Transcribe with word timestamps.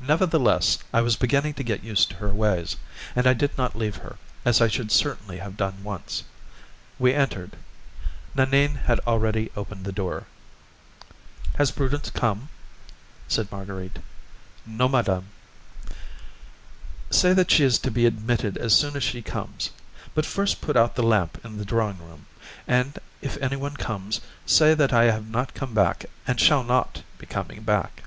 Nevertheless, 0.00 0.78
I 0.90 1.02
was 1.02 1.16
beginning 1.16 1.52
to 1.52 1.62
get 1.62 1.84
used 1.84 2.08
to 2.08 2.16
her 2.16 2.32
ways, 2.32 2.76
and 3.14 3.26
I 3.26 3.34
did 3.34 3.58
not 3.58 3.76
leave 3.76 3.96
her, 3.96 4.16
as 4.42 4.62
I 4.62 4.68
should 4.68 4.90
certainly 4.90 5.36
have 5.36 5.58
done 5.58 5.84
once. 5.84 6.24
We 6.98 7.12
entered. 7.12 7.56
Nanine 8.34 8.76
had 8.76 9.00
already 9.00 9.50
opened 9.54 9.84
the 9.84 9.92
door. 9.92 10.24
"Has 11.58 11.72
Prudence 11.72 12.08
come?" 12.08 12.48
said 13.28 13.52
Marguerite. 13.52 13.98
"No, 14.64 14.88
madame." 14.88 15.26
"Say 17.10 17.34
that 17.34 17.50
she 17.50 17.62
is 17.62 17.78
to 17.80 17.90
be 17.90 18.06
admitted 18.06 18.56
as 18.56 18.74
soon 18.74 18.96
as 18.96 19.04
she 19.04 19.20
comes. 19.20 19.68
But 20.14 20.24
first 20.24 20.62
put 20.62 20.78
out 20.78 20.94
the 20.94 21.02
lamp 21.02 21.38
in 21.44 21.58
the 21.58 21.66
drawing 21.66 21.98
room, 21.98 22.24
and 22.66 22.98
if 23.20 23.36
anyone 23.42 23.76
comes, 23.76 24.22
say 24.46 24.72
that 24.72 24.94
I 24.94 25.10
have 25.12 25.28
not 25.28 25.52
come 25.52 25.74
back 25.74 26.06
and 26.26 26.40
shall 26.40 26.64
not 26.64 27.02
be 27.18 27.26
coming 27.26 27.60
back." 27.60 28.00